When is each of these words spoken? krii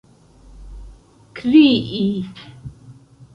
krii 1.41 1.99